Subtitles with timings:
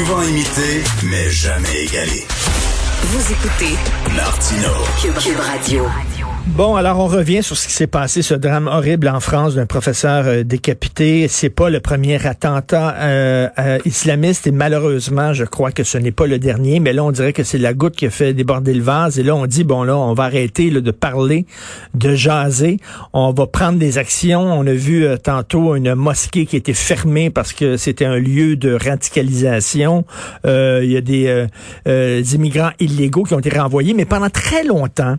[0.00, 2.26] Souvent imité, mais jamais égalé.
[3.02, 3.76] Vous écoutez
[4.16, 4.70] Martino.
[5.02, 5.84] Cube, Cube Radio.
[6.46, 9.66] Bon, alors on revient sur ce qui s'est passé, ce drame horrible en France d'un
[9.66, 11.28] professeur euh, décapité.
[11.28, 16.12] C'est pas le premier attentat euh, euh, islamiste et malheureusement, je crois que ce n'est
[16.12, 16.80] pas le dernier.
[16.80, 19.18] Mais là, on dirait que c'est la goutte qui a fait déborder le vase.
[19.18, 21.46] Et là, on dit bon là, on va arrêter là, de parler,
[21.94, 22.78] de jaser.
[23.12, 24.42] On va prendre des actions.
[24.42, 28.72] On a vu tantôt une mosquée qui été fermée parce que c'était un lieu de
[28.72, 30.04] radicalisation.
[30.44, 35.16] Il y a des immigrants illégaux qui ont été renvoyés, mais pendant très longtemps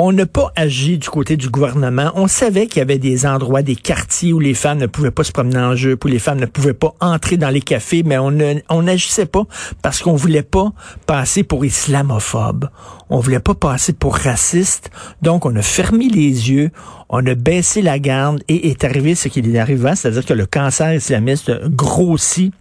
[0.00, 2.12] on n'a pas agi du côté du gouvernement.
[2.14, 5.24] On savait qu'il y avait des endroits, des quartiers où les femmes ne pouvaient pas
[5.24, 8.16] se promener en jeu, où les femmes ne pouvaient pas entrer dans les cafés, mais
[8.16, 9.42] on n'agissait pas
[9.82, 10.72] parce qu'on voulait pas
[11.06, 12.68] passer pour islamophobe.
[13.10, 14.90] On voulait pas passer pour raciste.
[15.20, 16.70] Donc, on a fermé les yeux,
[17.08, 20.46] on a baissé la garde et est arrivé ce qu'il est arrivé, c'est-à-dire que le
[20.46, 22.52] cancer islamiste grossit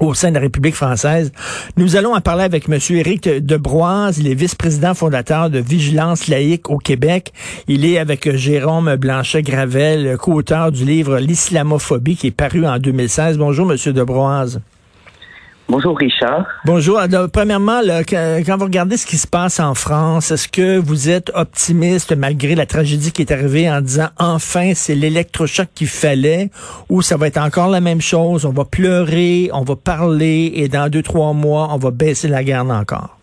[0.00, 1.32] au sein de la République française.
[1.76, 2.78] Nous allons en parler avec M.
[2.90, 4.18] Éric Debroise.
[4.18, 7.32] Il est vice-président fondateur de Vigilance laïque au Québec.
[7.68, 13.38] Il est avec Jérôme Blanchet-Gravel, co-auteur du livre L'islamophobie qui est paru en 2016.
[13.38, 13.92] Bonjour, M.
[13.92, 14.60] Debroise.
[15.68, 16.46] Bonjour Richard.
[16.64, 16.98] Bonjour.
[16.98, 21.10] Alors, premièrement, là, quand vous regardez ce qui se passe en France, est-ce que vous
[21.10, 26.50] êtes optimiste malgré la tragédie qui est arrivée en disant enfin c'est l'électrochoc qu'il fallait
[26.88, 30.68] ou ça va être encore la même chose, on va pleurer, on va parler et
[30.68, 33.16] dans deux, trois mois, on va baisser la garde encore?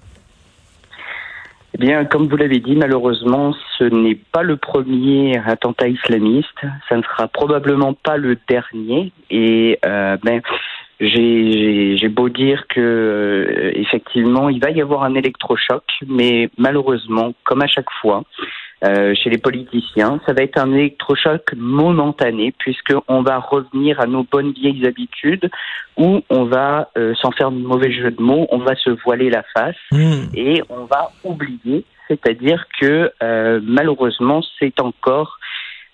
[1.75, 6.61] Eh bien, comme vous l'avez dit, malheureusement, ce n'est pas le premier attentat islamiste.
[6.87, 9.11] Ça ne sera probablement pas le dernier.
[9.31, 10.39] Et euh, ben,
[10.99, 17.61] j'ai beau dire que euh, effectivement il va y avoir un électrochoc, mais malheureusement, comme
[17.61, 18.23] à chaque fois,
[18.83, 24.07] euh, chez les politiciens, ça va être un électrochoc momentané puisque on va revenir à
[24.07, 25.49] nos bonnes vieilles habitudes
[25.95, 29.29] où on va, euh, sans faire de mauvais jeu de mots, on va se voiler
[29.29, 30.25] la face Hmm.
[30.35, 35.39] et on va oublier, c'est-à-dire que euh, malheureusement c'est encore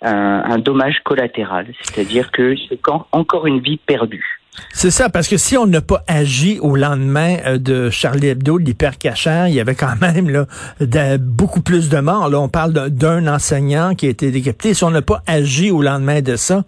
[0.01, 2.79] un, un dommage collatéral, c'est-à-dire que c'est
[3.11, 4.38] encore une vie perdue.
[4.73, 8.57] C'est ça, parce que si on n'a pas agi au lendemain euh, de Charlie Hebdo,
[8.57, 12.29] l'hypercachère, il y avait quand même là, beaucoup plus de morts.
[12.29, 14.73] Là, on parle d'un- enseignant qui a été décapité.
[14.73, 16.63] Si on n'a pas agi au lendemain de ça,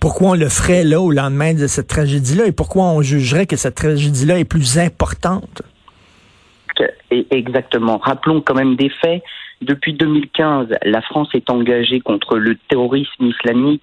[0.00, 2.46] pourquoi on le ferait là au lendemain de cette tragédie-là?
[2.46, 5.62] Et pourquoi on jugerait que cette tragédie-là est plus importante?
[7.30, 7.98] Exactement.
[7.98, 9.22] Rappelons quand même des faits.
[9.62, 13.82] Depuis 2015, la France est engagée contre le terrorisme islamique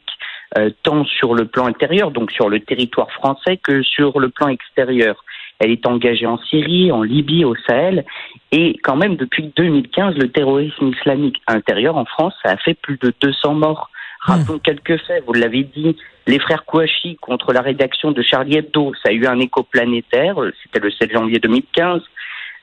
[0.84, 5.24] tant sur le plan intérieur, donc sur le territoire français, que sur le plan extérieur.
[5.60, 8.04] Elle est engagée en Syrie, en Libye, au Sahel.
[8.52, 12.98] Et quand même, depuis 2015, le terrorisme islamique intérieur en France, ça a fait plus
[12.98, 13.92] de 200 morts.
[14.22, 15.96] Rappelons quelques faits, vous l'avez dit,
[16.28, 20.36] les frères Kouachi contre la rédaction de Charlie Hebdo, ça a eu un écho planétaire,
[20.62, 22.02] c'était le 7 janvier 2015.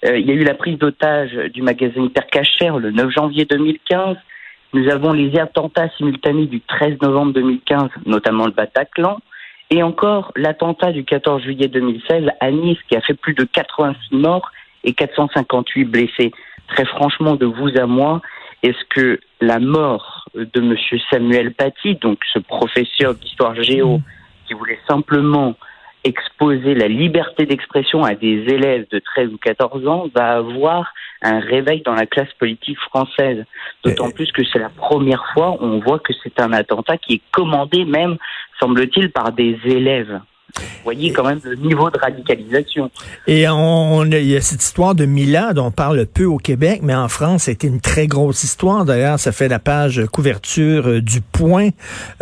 [0.04, 4.16] Euh, il y a eu la prise d'otage du magasin Hypercacher le 9 janvier 2015.
[4.75, 9.19] Nous avons les attentats simultanés du 13 novembre 2015, notamment le Bataclan.
[9.71, 14.17] Et encore l'attentat du 14 juillet 2016 à Nice, qui a fait plus de 86
[14.17, 14.51] morts
[14.84, 16.33] et 458 blessés.
[16.69, 18.21] Très franchement, de vous à moi,
[18.62, 24.01] est-ce que la mort de Monsieur Samuel Paty, donc ce professeur d'histoire géo,
[24.47, 25.55] qui voulait simplement
[26.04, 30.92] exposer la liberté d'expression à des élèves de 13 ou 14 ans va avoir
[31.22, 33.44] un réveil dans la classe politique française.
[33.84, 37.14] D'autant plus que c'est la première fois où on voit que c'est un attentat qui
[37.14, 38.16] est commandé même,
[38.60, 40.20] semble-t-il, par des élèves.
[40.56, 42.91] Vous voyez quand même le niveau de radicalisation.
[43.27, 46.39] Et on, on- il y a cette histoire de Mila dont on parle peu au
[46.39, 48.86] Québec, mais en France, c'était une très grosse histoire.
[48.86, 51.68] D'ailleurs, ça fait la page couverture euh, du Point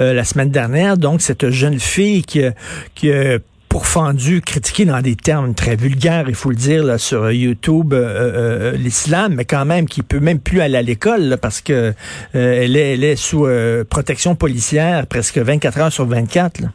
[0.01, 0.97] euh, la semaine dernière.
[0.97, 2.53] Donc, cette jeune fille qui, a-
[2.97, 3.39] qui a
[3.77, 8.73] pourfendu, critiqué dans des termes très vulgaires, il faut le dire, sur YouTube, euh, euh,
[8.73, 11.93] l'islam, mais quand même qui peut même plus aller à l'école parce que
[12.35, 16.61] euh, elle, est, sous euh, protection policière presque 24 heures sur 24.
[16.61, 16.69] là.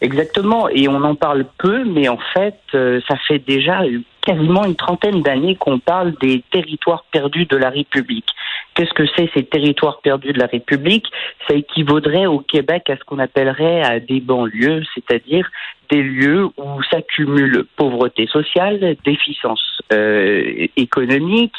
[0.00, 3.82] Exactement, et on en parle peu, mais en fait, euh, ça fait déjà
[4.30, 8.28] quasiment une trentaine d'années qu'on parle des territoires perdus de la République.
[8.74, 11.06] Qu'est-ce que c'est ces territoires perdus de la République?
[11.48, 15.50] Ça équivaudrait au Québec à ce qu'on appellerait des banlieues, c'est-à-dire
[15.90, 21.54] des lieux où s'accumule pauvreté sociale, déficience euh, économique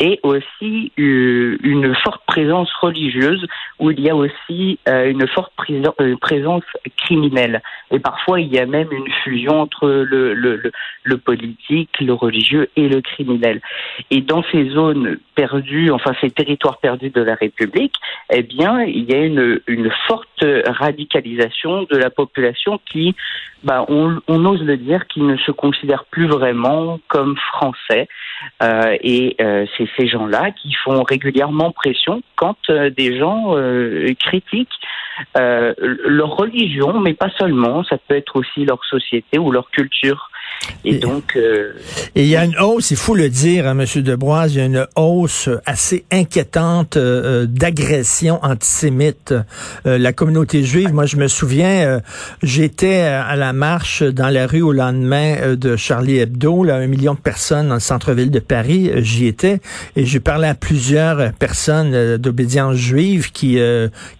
[0.00, 3.46] et aussi euh, une forte présence religieuse
[3.78, 5.52] où il y a aussi euh, une forte
[6.20, 6.64] présence
[6.96, 7.62] criminelle.
[7.90, 13.00] Et parfois, il y a même une fusion entre le, politique, le religieux et le
[13.02, 13.60] criminel.
[14.10, 17.96] Et dans ces zones perdues, enfin ces territoires perdus de la République,
[18.30, 23.14] eh bien, il y a une, une forte radicalisation de la population qui,
[23.62, 28.08] bah, on, on ose le dire, qui ne se considère plus vraiment comme français.
[28.62, 33.54] Euh, et euh, c'est ces gens-là qui font régulièrement pression quand euh, des gens
[34.18, 34.68] critiquent
[35.36, 37.84] leur religion, mais pas seulement.
[37.84, 40.30] Ça peut être aussi leur société ou leur culture.
[40.84, 41.36] Et, donc.
[41.36, 41.72] Euh,
[42.14, 44.02] et il y a une hausse, il faut le dire, hein, M.
[44.02, 49.34] Debroise, il y a une hausse assez inquiétante euh, d'agressions antisémites.
[49.86, 52.00] Euh, la communauté juive, moi, je me souviens,
[52.42, 57.14] j'étais à la marche dans la rue au lendemain de Charlie Hebdo, là, un million
[57.14, 58.90] de personnes dans le centre-ville de Paris.
[58.96, 59.60] J'y étais
[59.96, 63.58] et j'ai parlé à plusieurs personnes d'obédience juive qui,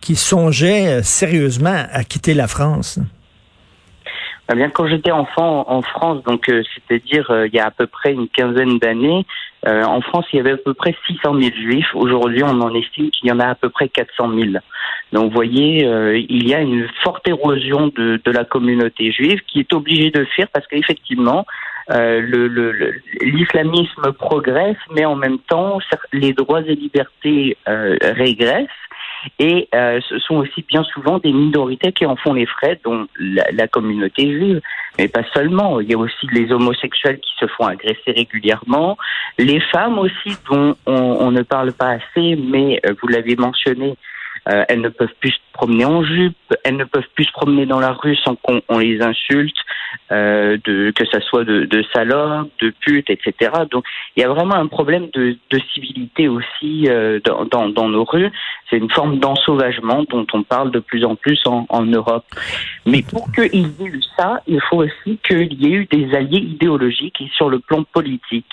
[0.01, 2.99] qui songeaient sérieusement à quitter la France.
[4.53, 7.71] Eh bien, quand j'étais enfant en France, donc euh, c'est-à-dire euh, il y a à
[7.71, 9.25] peu près une quinzaine d'années,
[9.67, 11.89] euh, en France, il y avait à peu près 600 000 juifs.
[11.95, 14.59] Aujourd'hui, on en estime qu'il y en a à peu près 400 000.
[15.13, 15.87] Donc, vous voyez,
[16.29, 20.25] il y a une forte érosion de, de, la communauté juive qui est obligée de
[20.25, 21.47] fuir parce qu'effectivement,
[21.89, 25.79] l'islamisme le, progresse, mais en même temps,
[26.13, 28.69] les droits et libertés régressent.
[29.39, 33.07] Et euh, ce sont aussi bien souvent des minorités qui en font les frais, dont
[33.19, 34.61] la, la, communauté juive.
[34.99, 35.81] Mais pas seulement.
[35.81, 38.97] Il y a aussi les homosexuels qui se font agresser régulièrement,
[39.39, 43.97] les femmes aussi dont on, on ne parle pas assez, mais euh, vous l'avez mentionné,
[44.49, 47.67] euh, elles ne peuvent plus se promener en jupe, elles ne peuvent plus se promener
[47.67, 49.57] dans la rue sans qu'on on les insulte,
[50.13, 53.53] euh, de, que ça soit de, de salopes, de putes, etc.
[53.71, 53.85] Donc
[54.17, 58.05] il y a vraiment un problème de, de civilité aussi euh, dans, dans, dans, nos
[58.05, 58.31] rues.
[58.69, 62.27] C'est une forme d'ensauvagement dont on parle de plus en plus en, en Europe.
[62.85, 66.15] Mais pour qu'il y ait eu ça, il faut aussi qu'il y ait eu des
[66.15, 68.53] alliés idéologiques et sur le plan politique.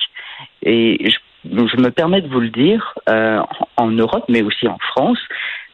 [0.64, 3.42] Et je je me permets de vous le dire, euh,
[3.78, 5.20] en Europe, mais aussi en France,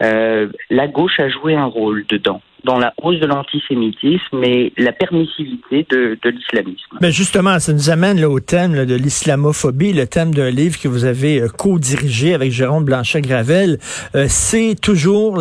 [0.04, 4.92] euh, la gauche a joué un rôle dedans dans la hausse de l'antisémitisme et la
[4.92, 6.98] permissivité de, de l'islamisme.
[7.00, 10.88] Ben justement, ça nous amène là, au thème de l'islamophobie, le thème d'un livre que
[10.88, 13.80] vous avez euh, co-dirigé avec Jérôme Blanchet-Gravel.
[14.16, 15.38] Euh, c'est toujours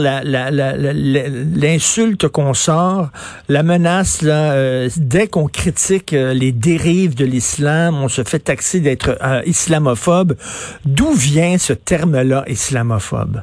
[1.57, 3.11] l'insulte qu'on sort,
[3.49, 8.39] la menace, là, euh, dès qu'on critique euh, les dérives de l'islam, on se fait
[8.39, 10.37] taxer d'être euh, islamophobe.
[10.85, 13.43] D'où vient ce terme-là, islamophobe?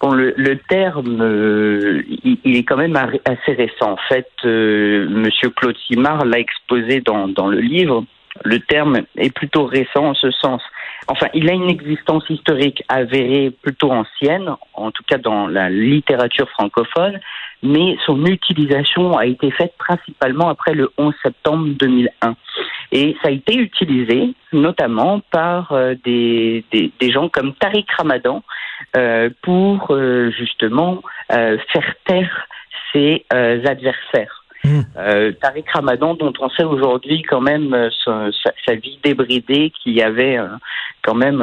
[0.00, 3.92] Bon, le, le terme, euh, il, est quand même assez récent.
[3.92, 8.04] En fait, euh, Monsieur Claude Simard l'a exposé dans, dans le livre.
[8.44, 10.62] Le terme est plutôt récent en ce sens.
[11.08, 16.48] Enfin, il a une existence historique avérée plutôt ancienne, en tout cas dans la littérature
[16.50, 17.18] francophone,
[17.62, 22.36] mais son utilisation a été faite principalement après le 11 septembre 2001.
[22.92, 28.42] Et ça a été utilisé notamment par euh, des, des, gens comme Tariq Ramadan
[28.96, 32.46] euh, pour euh, justement faire taire
[32.92, 34.44] ses adversaires.
[34.64, 34.80] Mmh.
[35.40, 38.26] Tariq Ramadan, dont on sait aujourd'hui quand même sa,
[38.66, 40.36] sa, vie débridée, qui avait
[41.02, 41.42] quand même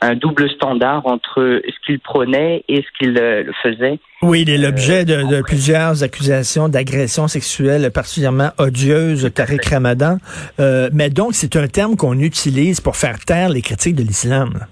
[0.00, 3.14] un double standard entre ce qu'il prenait et ce qu'il
[3.62, 4.00] faisait.
[4.22, 10.18] Oui, il est l'objet de, de, plusieurs accusations d'agression sexuelle particulièrement odieuses, Tariq Ramadan.
[10.58, 14.66] mais donc, c'est un terme qu'on utilise pour faire taire les critiques de l'islam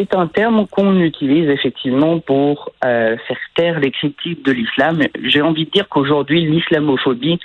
[0.00, 5.02] c'est un terme qu'on utilise effectivement pour euh, faire taire les critiques de l'islam.
[5.24, 7.38] J'ai envie de dire qu'aujourd'hui, l'islamophobie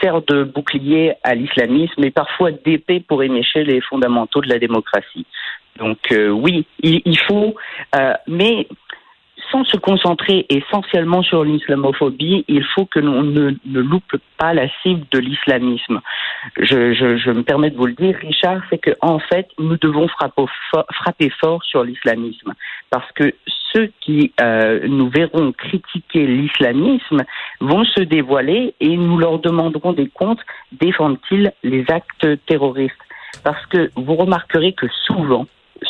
[0.00, 5.26] sert de bouclier à l'islamisme et parfois d'épée pour émécher les fondamentaux de la démocratie.
[5.78, 7.54] Donc euh, oui, il, faut,
[7.94, 8.68] euh, mais
[9.50, 15.06] sans se concentrer essentiellement sur l'islamophobie, il faut que l'on ne, loupe pas la cible
[15.10, 16.00] de l'islamisme.
[16.58, 19.76] Je, je, je, me permets de vous le dire, Richard, c'est que en fait, nous
[19.76, 22.54] devons frapper fort, frapper fort sur l'islamisme,
[22.90, 23.32] parce que
[23.72, 27.24] ceux qui euh, nous verront critiquer l'islamisme
[27.60, 30.40] vont se dévoiler et nous leur demanderons des comptes.
[30.72, 32.94] Défendent-ils les actes terroristes?
[33.44, 35.46] Parce que vous remarquerez que souvent,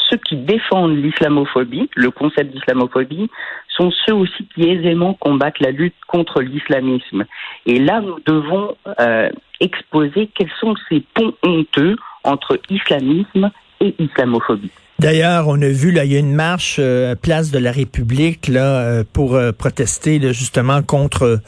[0.09, 3.31] ceux qui défendent l'islamophobie, le concept d'islamophobie,
[3.69, 7.25] sont ceux aussi qui aisément combattent la lutte contre l'islamisme.
[7.66, 13.50] Et là, nous devons euh, exposer quels sont ces ponts honteux entre islamisme
[13.81, 14.73] et islamophobie.
[14.99, 18.49] D'ailleurs, on a vu là, il y a une marche euh, place de la République
[18.49, 21.41] là euh, pour euh, protester justement contre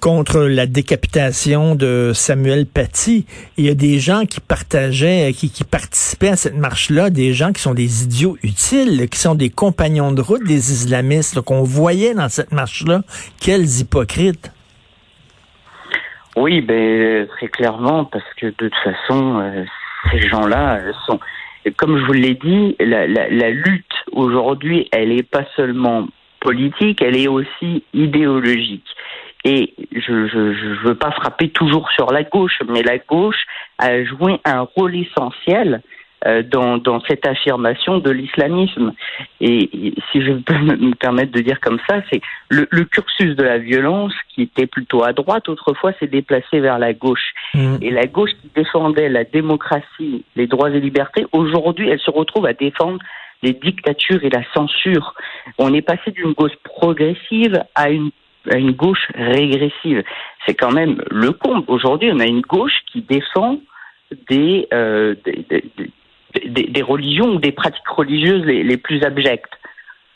[0.00, 3.26] contre la décapitation de Samuel Paty.
[3.58, 7.52] Il y a des gens qui partageaient, qui, qui participaient à cette marche-là, des gens
[7.52, 12.14] qui sont des idiots utiles, qui sont des compagnons de route des islamistes qu'on voyait
[12.14, 13.02] dans cette marche-là.
[13.38, 14.50] Quels hypocrites.
[16.36, 19.42] Oui, ben très clairement, parce que de toute façon,
[20.10, 21.18] ces gens-là sont
[21.76, 26.06] comme je vous l'ai dit, la, lutte aujourd'hui, elle n'est pas seulement
[26.40, 28.86] politique, elle est aussi idéologique.
[29.44, 33.44] Et je ne veux pas frapper toujours sur la gauche, mais la gauche
[33.78, 35.82] a joué un rôle essentiel
[36.24, 38.92] dans, dans, cette affirmation de l'islamisme.
[39.40, 43.42] Et, si je peux me permettre de dire comme ça, c'est le, le, cursus de
[43.42, 47.34] la violence qui était plutôt à droite autrefois s'est déplacé vers la gauche.
[47.54, 47.76] Mmh.
[47.82, 52.46] Et la gauche qui défendait la démocratie, les droits et libertés, aujourd'hui, elle se retrouve
[52.46, 52.98] à défendre
[53.42, 55.14] les dictatures et la censure.
[55.58, 58.10] On est passé d'une gauche progressive à une
[58.50, 60.02] à une gauche régressive.
[60.46, 61.64] C'est quand même le comble.
[61.66, 63.58] Aujourd'hui, on a une gauche qui défend
[64.30, 65.90] des, euh, des, des,
[66.46, 69.52] des, religions ou des pratiques religieuses les, plus abjectes.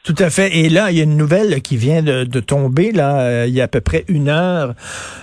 [0.05, 0.57] Tout à fait.
[0.57, 3.61] Et là, il y a une nouvelle qui vient de, tomber, là, euh, il y
[3.61, 4.75] a à peu près une heure.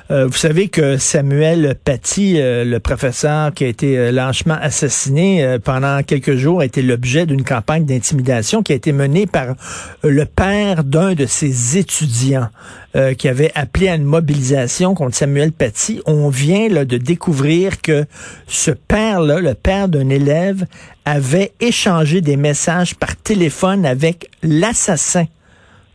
[0.10, 6.02] Euh, vous savez que Samuel Paty, euh, le professeur qui a été lâchement assassiné pendant
[6.04, 9.56] quelques jours, a été l'objet d'une campagne d'intimidation qui a été menée par
[10.02, 12.48] le père d'un de ses étudiants.
[12.96, 16.02] Euh, qui avait appelé à une mobilisation contre Samuel Paty.
[16.08, 18.06] On vient là, de découvrir que
[18.48, 20.66] ce père-là, le père d'un élève,
[21.06, 25.28] avait échangé des messages par téléphone avec l'assassin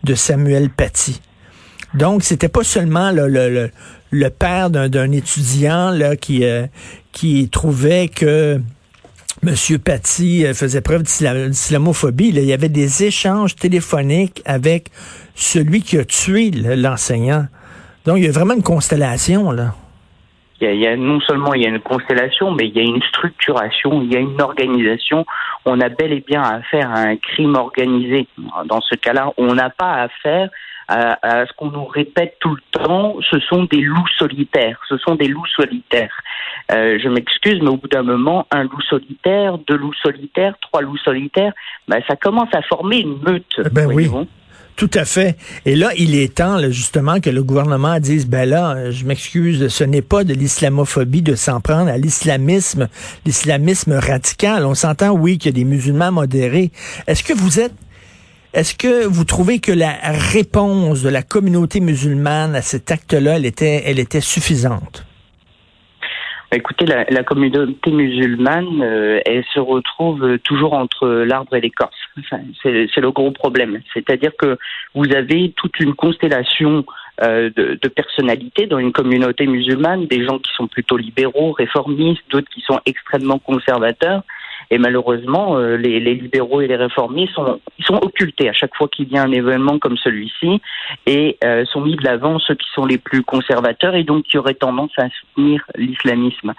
[0.04, 1.20] de Samuel Paty.
[1.94, 3.70] Donc, c'était pas seulement le, le,
[4.12, 6.68] le, père d'un étudiant là, qui, euh,
[7.10, 8.60] qui trouvait que
[9.44, 9.78] M.
[9.78, 12.28] Paty euh, faisait preuve d'islamophobie.
[12.28, 14.90] Il y avait des échanges téléphoniques avec
[15.34, 17.46] celui qui a tué l'enseignant.
[18.04, 19.74] Donc, il y a vraiment une constellation, là.
[20.60, 23.02] Il y, a, non seulement il y a une constellation, mais il y a une
[23.02, 25.26] structuration, il y a une organisation.
[25.66, 28.26] On a bel et bien affaire à un crime organisé.
[28.66, 30.48] Dans ce cas-là, on n'a pas affaire
[30.88, 34.80] à, à ce qu'on nous répète tout le temps, ce sont des loups solitaires.
[34.88, 36.14] Ce sont des loups solitaires.
[36.72, 40.82] Euh, je m'excuse, mais au bout d'un moment, un loup solitaire, deux loups solitaires, trois
[40.82, 41.52] loups solitaires,
[41.88, 43.44] ben, ça commence à former une meute.
[43.58, 44.10] Eh ben oui.
[44.76, 45.37] Tout à fait.
[45.66, 49.85] Et là, il est temps, justement, que le gouvernement dise, ben là, je m'excuse, ce
[49.85, 52.88] n'est pas de l'islamophobie de s'en prendre à l'islamisme,
[53.25, 54.66] l'islamisme radical.
[54.66, 56.73] On s'entend, oui, qu'il y a des musulmans modérés.
[57.07, 57.73] Est-ce que vous êtes
[58.54, 63.47] est-ce que vous trouvez que la réponse de la communauté musulmane à cet acte-là, elle
[63.47, 65.04] était, elle était suffisante?
[66.54, 71.96] Écoutez, la, communauté musulmane, euh, elle se retrouve toujours entre l'arbre et l'écorce.
[72.62, 73.80] C'est le gros problème.
[73.92, 74.56] C'est-à-dire que
[74.94, 76.84] vous avez toute une constellation
[77.23, 82.49] euh, de, personnalités dans une communauté musulmane, des gens qui sont plutôt libéraux, réformistes, d'autres
[82.52, 84.23] qui sont extrêmement conservateurs.
[84.71, 89.09] Et malheureusement, euh, les, libéraux et les réformistes sont, sont occultés à chaque fois qu'il
[89.11, 90.61] y a un événement comme celui-ci
[91.06, 94.38] et euh, sont mis de l'avant ceux qui sont les plus conservateurs et donc qui
[94.38, 96.54] auraient tendance à soutenir l'islamisme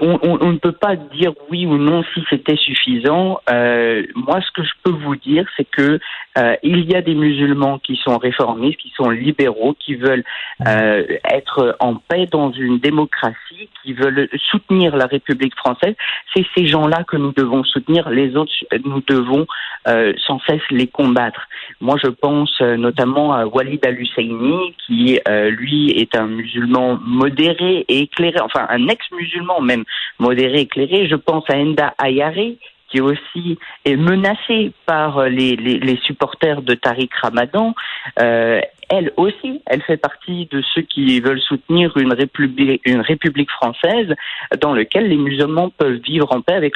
[0.00, 3.40] on, on, on, ne peut pas dire oui ou non si c'était suffisant.
[3.50, 5.98] Euh, moi, ce que je peux vous dire, c'est que
[6.38, 10.24] euh, il y a des musulmans qui sont réformistes, qui sont libéraux, qui veulent
[10.66, 15.94] euh, être en paix dans une démocratie, qui veulent soutenir la République française.
[16.34, 18.10] C'est ces gens-là que nous devons soutenir.
[18.10, 18.52] Les autres,
[18.84, 19.46] nous devons
[19.84, 21.48] sans cesse les combattre.
[21.80, 28.40] Moi, je pense notamment à Walid al-Husseini, qui lui est un musulman modéré et éclairé,
[28.40, 29.21] enfin un ex-musulman
[29.62, 29.84] même
[30.18, 31.08] modéré et éclairé.
[31.08, 32.58] Je pense à Enda Ayari,
[32.92, 37.74] qui aussi est menacée par les, les, supporters de Tariq Ramadan.
[38.20, 38.60] Euh,
[38.90, 44.14] elle aussi, elle fait partie de ceux qui veulent soutenir une république, française
[44.60, 46.74] dans laquelle les musulmans peuvent vivre en paix avec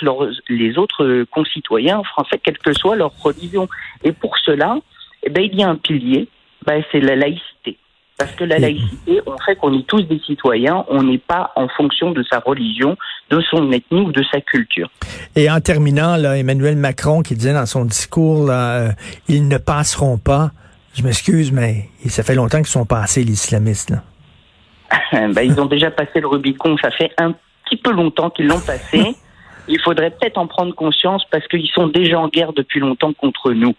[0.49, 3.69] les autres concitoyens français, quelle que soit leur religion.
[4.03, 4.79] Et pour cela,
[5.23, 6.29] eh ben, il y a un pilier,
[6.65, 7.77] ben, c'est la laïcité.
[8.19, 11.69] Parce que la laïcité, on fait qu'on est tous des citoyens, on n'est pas en
[11.69, 12.97] fonction de sa religion,
[13.31, 14.89] de son ethnie ou de sa culture.
[15.35, 18.89] Et en terminant, là, Emmanuel Macron qui disait dans son discours, là, euh,
[19.29, 20.53] ils ne passeront pas.
[20.95, 23.91] Je m'excuse, mais ça fait longtemps qu'ils sont passés, les islamistes.
[23.91, 24.03] Là.
[25.13, 28.61] ben, ils ont déjà passé le Rubicon, ça fait un petit peu longtemps qu'ils l'ont
[28.61, 29.15] passé.
[29.69, 33.53] Il faudrait peut-être en prendre conscience parce qu'ils sont déjà en guerre depuis longtemps contre
[33.53, 33.75] nous.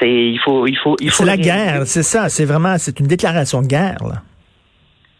[0.00, 1.24] C'est il faut il faut il faut.
[1.24, 2.28] C'est la guerre, c'est ça.
[2.28, 3.98] C'est vraiment c'est une déclaration de guerre.
[4.02, 4.22] Là.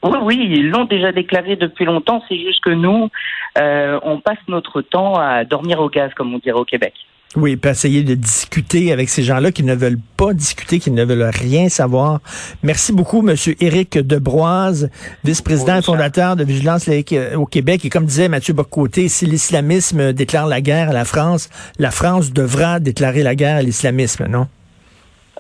[0.02, 2.22] Oui, oui, ils l'ont déjà déclaré depuis longtemps.
[2.28, 3.10] C'est juste que nous,
[3.58, 6.94] euh, on passe notre temps à dormir au gaz, comme on dirait au Québec.
[7.36, 11.04] Oui, puis essayer de discuter avec ces gens-là qui ne veulent pas discuter, qui ne
[11.04, 12.18] veulent rien savoir.
[12.64, 14.90] Merci beaucoup, Monsieur Éric Debroise,
[15.22, 17.84] vice-président et fondateur de Vigilance laïque euh, au Québec.
[17.84, 22.32] Et comme disait Mathieu Bocoté, si l'islamisme déclare la guerre à la France, la France
[22.32, 24.48] devra déclarer la guerre à l'islamisme, non?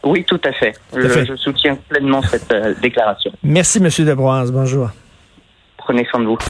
[0.04, 0.74] Oui, tout à fait.
[0.94, 1.26] à je, fait.
[1.26, 3.30] je soutiens pleinement cette euh, déclaration.
[3.42, 4.50] Merci, Monsieur Debroise.
[4.52, 4.90] Bonjour.
[5.76, 6.38] Prenez soin de vous.